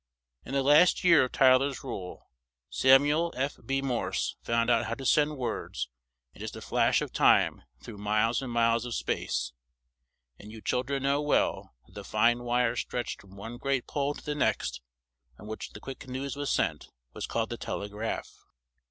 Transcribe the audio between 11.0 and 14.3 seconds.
know well that the fine wire stretched from one great pole to